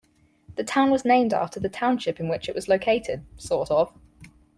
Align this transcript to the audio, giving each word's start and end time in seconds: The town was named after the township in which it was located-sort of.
The 0.55 0.63
town 0.63 0.89
was 0.89 1.05
named 1.05 1.31
after 1.31 1.59
the 1.59 1.69
township 1.69 2.19
in 2.19 2.27
which 2.27 2.49
it 2.49 2.55
was 2.55 2.67
located-sort 2.67 3.69
of. 3.69 3.93